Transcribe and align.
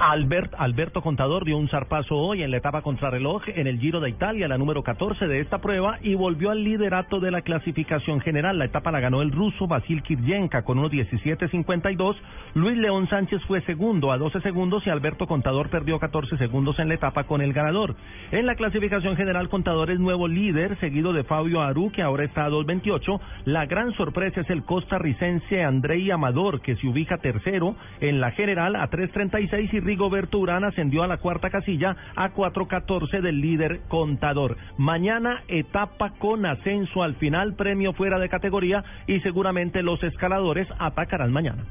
Albert, 0.00 0.54
Alberto 0.56 1.02
Contador 1.02 1.44
dio 1.44 1.58
un 1.58 1.68
zarpazo 1.68 2.16
hoy 2.16 2.42
en 2.42 2.52
la 2.52 2.58
etapa 2.58 2.82
contrarreloj 2.82 3.42
en 3.48 3.66
el 3.66 3.80
Giro 3.80 4.00
de 4.00 4.10
Italia, 4.10 4.46
la 4.46 4.56
número 4.56 4.82
14 4.82 5.26
de 5.26 5.40
esta 5.40 5.58
prueba, 5.58 5.98
y 6.02 6.14
volvió 6.14 6.50
al 6.50 6.62
liderato 6.62 7.18
de 7.18 7.32
la 7.32 7.42
clasificación 7.42 8.20
general. 8.20 8.58
La 8.58 8.66
etapa 8.66 8.92
la 8.92 9.00
ganó 9.00 9.22
el 9.22 9.32
ruso 9.32 9.66
Basil 9.66 10.02
Kiryenka 10.02 10.62
con 10.62 10.78
unos 10.78 10.92
17.52. 10.92 12.16
Luis 12.54 12.78
León 12.78 13.08
Sánchez 13.08 13.42
fue 13.46 13.60
segundo 13.62 14.12
a 14.12 14.18
12 14.18 14.40
segundos 14.40 14.86
y 14.86 14.90
Alberto 14.90 15.26
Contador 15.26 15.68
perdió 15.68 15.98
14 15.98 16.36
segundos 16.38 16.78
en 16.78 16.88
la 16.88 16.94
etapa 16.94 17.24
con 17.24 17.40
el 17.40 17.52
ganador. 17.52 17.96
En 18.30 18.46
la 18.46 18.54
clasificación 18.54 19.16
general, 19.16 19.48
Contador 19.48 19.90
es 19.90 19.98
nuevo 19.98 20.28
líder, 20.28 20.78
seguido 20.78 21.12
de 21.12 21.24
Fabio 21.24 21.60
Aru, 21.60 21.90
que 21.90 22.02
ahora 22.02 22.24
está 22.24 22.44
a 22.44 22.50
2.28. 22.50 23.20
La 23.46 23.66
gran 23.66 23.92
sorpresa 23.94 24.42
es 24.42 24.50
el 24.50 24.62
costarricense 24.64 25.64
Andrei 25.64 26.08
Amador, 26.10 26.60
que 26.60 26.76
se 26.76 26.86
ubica 26.86 27.18
tercero 27.18 27.74
en 28.00 28.20
la 28.20 28.30
general 28.30 28.76
a 28.76 28.88
3.36 28.88 29.72
y 29.72 29.80
Rigoberto 29.88 30.38
Urán 30.38 30.64
ascendió 30.64 31.02
a 31.02 31.06
la 31.06 31.16
cuarta 31.16 31.48
casilla 31.48 31.96
a 32.14 32.34
4.14 32.34 33.22
del 33.22 33.40
líder 33.40 33.80
contador. 33.88 34.58
Mañana 34.76 35.44
etapa 35.48 36.10
con 36.18 36.44
ascenso 36.44 37.02
al 37.02 37.14
final, 37.14 37.54
premio 37.54 37.94
fuera 37.94 38.18
de 38.18 38.28
categoría 38.28 38.84
y 39.06 39.20
seguramente 39.20 39.82
los 39.82 40.02
escaladores 40.02 40.68
atacarán 40.78 41.32
mañana. 41.32 41.64